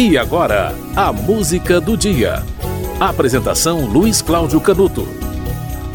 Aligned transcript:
E 0.00 0.16
agora, 0.16 0.72
a 0.94 1.12
música 1.12 1.80
do 1.80 1.96
dia. 1.96 2.44
Apresentação 3.00 3.84
Luiz 3.84 4.22
Cláudio 4.22 4.60
Canuto. 4.60 5.08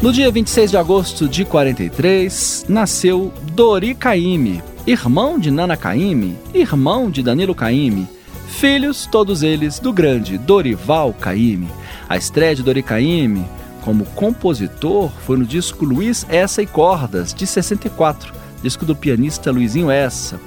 No 0.02 0.12
dia 0.12 0.30
26 0.30 0.72
de 0.72 0.76
agosto 0.76 1.26
de 1.26 1.42
43, 1.42 2.66
nasceu 2.68 3.32
Dori 3.54 3.94
Caymmi, 3.94 4.62
irmão 4.86 5.38
de 5.38 5.50
Nana 5.50 5.74
Caymmi, 5.74 6.36
irmão 6.52 7.10
de 7.10 7.22
Danilo 7.22 7.54
Caymmi, 7.54 8.06
filhos 8.46 9.08
todos 9.10 9.42
eles 9.42 9.78
do 9.78 9.90
grande 9.90 10.36
Dorival 10.36 11.14
Caymmi. 11.14 11.70
A 12.06 12.18
estreia 12.18 12.54
de 12.54 12.62
Dori 12.62 12.82
Caymmi 12.82 13.46
como 13.80 14.04
compositor 14.04 15.10
foi 15.24 15.38
no 15.38 15.46
disco 15.46 15.82
Luiz 15.82 16.26
Essa 16.28 16.60
e 16.60 16.66
Cordas, 16.66 17.32
de 17.32 17.46
64, 17.46 18.34
disco 18.64 18.86
do 18.86 18.96
pianista 18.96 19.52
Luizinho 19.52 19.90
Essa. 19.90 20.40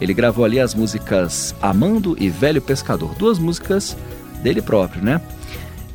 Ele 0.00 0.14
gravou 0.14 0.44
ali 0.44 0.60
as 0.60 0.74
músicas 0.74 1.54
Amando 1.60 2.16
e 2.20 2.30
Velho 2.30 2.62
Pescador, 2.62 3.14
duas 3.16 3.38
músicas 3.38 3.96
dele 4.42 4.62
próprio, 4.62 5.02
né? 5.02 5.20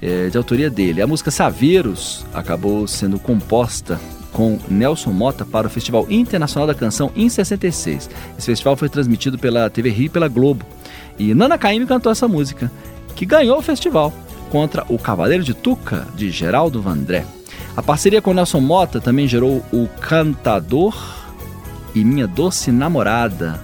É, 0.01 0.27
de 0.29 0.37
autoria 0.37 0.69
dele. 0.69 1.01
A 1.01 1.07
música 1.07 1.31
Saveiros 1.31 2.25
acabou 2.33 2.85
sendo 2.85 3.17
composta 3.17 3.99
com 4.33 4.59
Nelson 4.69 5.11
Mota 5.11 5.45
para 5.45 5.67
o 5.67 5.69
Festival 5.69 6.05
Internacional 6.09 6.67
da 6.67 6.75
Canção 6.75 7.11
em 7.15 7.29
66. 7.29 8.09
Esse 8.37 8.45
festival 8.45 8.75
foi 8.75 8.89
transmitido 8.89 9.37
pela 9.37 9.69
TV 9.69 9.89
Rio 9.89 10.05
e 10.05 10.09
pela 10.09 10.27
Globo. 10.27 10.65
E 11.17 11.33
Nana 11.33 11.57
Caymmi 11.57 11.85
cantou 11.85 12.11
essa 12.11 12.27
música, 12.27 12.71
que 13.15 13.25
ganhou 13.25 13.57
o 13.57 13.61
festival 13.61 14.13
contra 14.49 14.85
o 14.89 14.97
Cavaleiro 14.97 15.43
de 15.43 15.53
Tuca, 15.53 16.05
de 16.15 16.29
Geraldo 16.29 16.81
Vandré. 16.81 17.25
A 17.75 17.81
parceria 17.81 18.21
com 18.21 18.33
Nelson 18.33 18.59
Mota 18.59 18.99
também 18.99 19.27
gerou 19.27 19.63
o 19.71 19.87
Cantador 19.99 21.18
e 21.95 22.03
Minha 22.03 22.27
Doce 22.27 22.71
Namorada, 22.71 23.59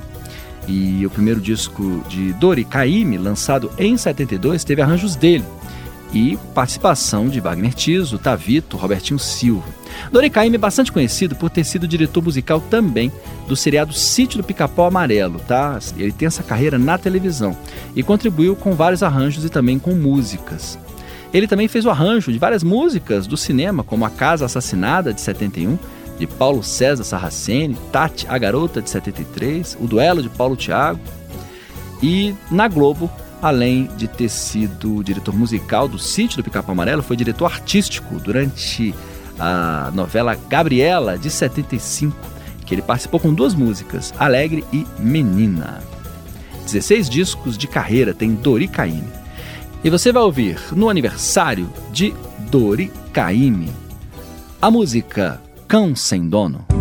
e 0.67 1.05
o 1.05 1.09
primeiro 1.09 1.39
disco 1.39 2.03
de 2.09 2.33
Dori 2.33 2.65
Caymmi, 2.65 3.17
lançado 3.17 3.71
em 3.77 3.95
72, 3.95 4.63
teve 4.63 4.81
arranjos 4.81 5.15
dele 5.15 5.45
e 6.13 6.37
participação 6.53 7.27
de 7.27 7.39
Wagner 7.39 7.73
Tiso, 7.73 8.17
Tavito, 8.17 8.77
Robertinho 8.77 9.19
Silva. 9.19 9.67
Dori 10.11 10.29
Caymmi 10.29 10.55
é 10.55 10.59
bastante 10.59 10.91
conhecido 10.91 11.35
por 11.35 11.49
ter 11.49 11.63
sido 11.63 11.87
diretor 11.87 12.23
musical 12.23 12.61
também 12.61 13.11
do 13.47 13.55
seriado 13.55 13.93
Sítio 13.93 14.37
do 14.37 14.43
Pica-Pau 14.43 14.87
Amarelo, 14.87 15.39
tá? 15.39 15.77
Ele 15.97 16.11
tem 16.11 16.27
essa 16.27 16.43
carreira 16.43 16.77
na 16.77 16.97
televisão 16.97 17.55
e 17.95 18.01
contribuiu 18.01 18.55
com 18.55 18.73
vários 18.73 19.03
arranjos 19.03 19.43
e 19.43 19.49
também 19.49 19.77
com 19.77 19.91
músicas. 19.91 20.79
Ele 21.33 21.47
também 21.47 21.67
fez 21.67 21.85
o 21.85 21.89
arranjo 21.89 22.31
de 22.31 22.39
várias 22.39 22.63
músicas 22.63 23.27
do 23.27 23.35
cinema, 23.35 23.83
como 23.83 24.05
A 24.05 24.09
Casa 24.09 24.45
Assassinada, 24.45 25.13
de 25.13 25.19
71, 25.19 25.77
de 26.17 26.25
Paulo 26.25 26.63
César 26.63 27.03
Sarraceni, 27.03 27.77
Tati, 27.91 28.25
a 28.29 28.37
Garota, 28.37 28.81
de 28.81 28.89
73, 28.89 29.77
O 29.79 29.87
Duelo, 29.87 30.21
de 30.21 30.29
Paulo 30.29 30.55
Thiago. 30.55 30.99
E 32.01 32.33
na 32.49 32.67
Globo, 32.67 33.09
além 33.41 33.89
de 33.97 34.07
ter 34.07 34.29
sido 34.29 35.03
diretor 35.03 35.35
musical 35.35 35.87
do 35.87 35.99
Sítio 35.99 36.37
do 36.37 36.43
Pica-Pau 36.43 36.73
Amarelo, 36.73 37.03
foi 37.03 37.15
diretor 37.15 37.45
artístico 37.45 38.15
durante 38.19 38.93
a 39.37 39.91
novela 39.93 40.35
Gabriela, 40.47 41.17
de 41.17 41.29
75, 41.29 42.15
que 42.65 42.73
ele 42.73 42.81
participou 42.81 43.19
com 43.19 43.33
duas 43.33 43.53
músicas, 43.53 44.13
Alegre 44.17 44.63
e 44.71 44.85
Menina. 44.97 45.83
16 46.65 47.09
discos 47.09 47.57
de 47.57 47.67
carreira 47.67 48.13
tem 48.13 48.33
Dori 48.33 48.67
Caymmi. 48.67 49.13
E 49.83 49.89
você 49.89 50.11
vai 50.11 50.23
ouvir 50.23 50.59
no 50.71 50.89
aniversário 50.89 51.69
de 51.91 52.13
Dori 52.49 52.91
Caymmi 53.13 53.85
a 54.65 54.71
música 54.71 55.39
Cão 55.67 55.95
Sem 55.95 56.29
Dono. 56.29 56.74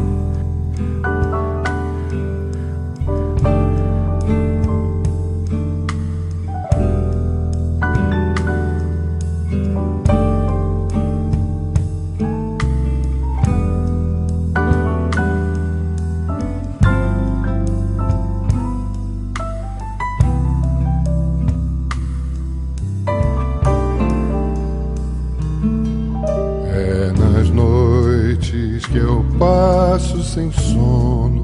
Passo 29.44 30.22
sem 30.22 30.50
sono. 30.52 31.42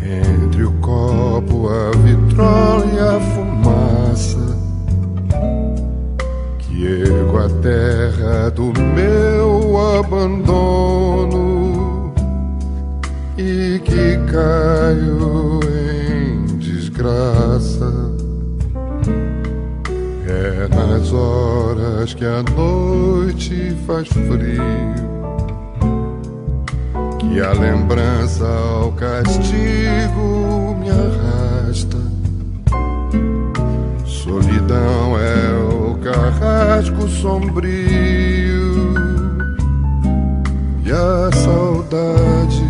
Entre 0.00 0.62
o 0.62 0.70
copo, 0.80 1.68
a 1.68 1.90
vitrola 1.98 2.86
e 2.86 2.98
a 2.98 3.20
fumaça. 3.20 4.56
Que 6.58 6.86
ergo 6.86 7.38
a 7.38 7.48
terra 7.60 8.50
do 8.50 8.72
meu 8.94 9.76
abandono. 9.98 11.34
E 13.36 13.80
que 13.80 14.18
caio 14.30 15.60
em 15.64 16.46
desgraça. 16.58 17.92
É 20.28 20.68
nas 20.68 21.12
horas 21.12 22.14
que 22.14 22.24
a 22.24 22.42
noite 22.54 23.76
faz 23.86 24.08
frio 24.08 25.15
que 27.32 27.40
a 27.40 27.52
lembrança 27.52 28.46
ao 28.46 28.92
castigo 28.92 30.76
me 30.78 30.90
arrasta. 30.90 31.98
Solidão 34.04 35.18
é 35.18 35.74
o 35.74 35.94
carrasco 35.98 37.08
sombrio 37.08 38.94
e 40.84 40.92
a 40.92 41.30
saudade 41.32 42.64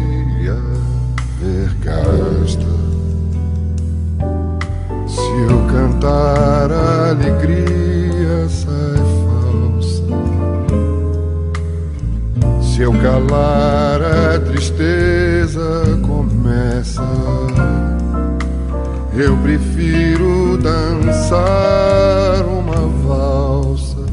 a 0.49 1.45
vergasta. 1.45 2.67
Se 5.07 5.53
eu 5.53 5.67
cantar 5.69 6.71
a 6.73 7.11
alegria 7.11 8.49
sai 8.49 8.97
Se 12.77 12.83
eu 12.83 12.93
calar, 12.93 14.03
tristeza 14.57 15.99
começa. 16.07 17.03
Eu 19.15 19.37
prefiro 19.39 20.57
dançar 20.57 22.43
uma 22.47 22.89
valsa 23.07 24.05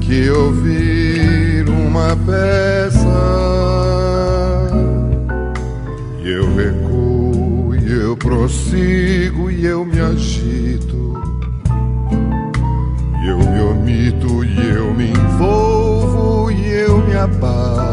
que 0.00 0.28
ouvir 0.30 1.68
uma 1.68 2.16
peça. 2.26 3.08
E 6.22 6.30
eu 6.30 6.54
recuo, 6.54 7.74
e 7.76 7.92
eu 7.92 8.16
prossigo, 8.16 9.50
e 9.50 9.64
eu 9.64 9.86
me 9.86 10.00
agito. 10.00 11.14
E 13.22 13.28
eu 13.28 13.38
me 13.38 13.60
omito, 13.60 14.44
e 14.44 14.70
eu 14.70 14.92
me 14.92 15.10
envolvo 15.10 15.69
me 17.30 17.89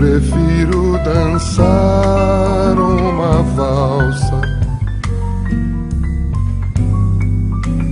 prefiro 0.00 0.98
dançar 1.04 2.74
uma 2.78 3.42
valsa 3.42 4.40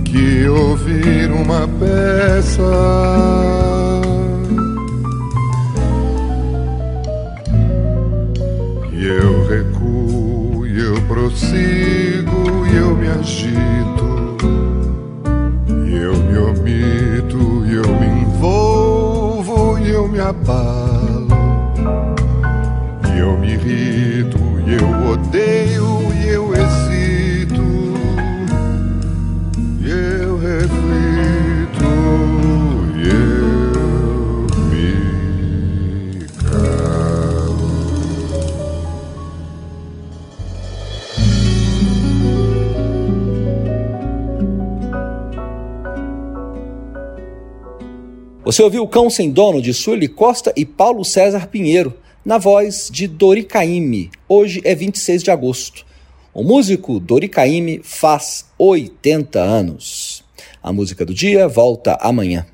que 0.05 0.47
ouvir 0.47 1.31
uma 1.31 1.67
peça. 1.79 2.63
E 8.91 9.05
eu 9.05 9.47
recuo, 9.47 10.65
e 10.65 10.79
eu 10.79 10.99
prossigo, 11.03 12.65
e 12.71 12.75
eu 12.75 12.95
me 12.95 13.07
agito. 13.07 14.09
E 15.85 15.95
eu 15.95 16.17
me 16.17 16.37
omito, 16.39 17.65
e 17.67 17.75
eu 17.75 17.87
me 17.99 18.23
envolvo, 18.23 19.77
e 19.77 19.91
eu 19.91 20.07
me 20.07 20.19
eu 23.19 23.37
me 23.37 23.51
irrito, 23.51 24.39
e 24.65 24.75
eu 24.75 24.87
odeio, 25.11 25.89
e 26.13 26.29
eu 26.29 26.53
excito, 26.53 27.61
e 29.81 29.89
eu 29.89 30.37
reflito, 30.37 31.83
e 32.95 33.09
eu 33.09 34.47
me 34.69 34.87
calo. 36.49 37.59
Você 48.45 48.63
ouviu 48.63 48.83
o 48.83 48.87
Cão 48.87 49.09
Sem 49.09 49.29
Dono 49.29 49.61
de 49.61 49.73
Sueli 49.73 50.07
Costa 50.07 50.53
e 50.55 50.65
Paulo 50.65 51.03
César 51.03 51.47
Pinheiro 51.47 51.93
na 52.23 52.37
voz 52.37 52.89
de 52.91 53.07
Dori 53.07 53.43
Caymmi. 53.43 54.11
Hoje 54.27 54.61
é 54.63 54.75
26 54.75 55.23
de 55.23 55.31
agosto. 55.31 55.85
O 56.33 56.43
músico 56.43 56.99
Dori 56.99 57.27
Caymmi 57.27 57.81
faz 57.83 58.45
80 58.57 59.39
anos. 59.39 60.23
A 60.61 60.71
música 60.73 61.05
do 61.05 61.13
dia 61.13 61.47
volta 61.47 61.97
amanhã. 62.01 62.45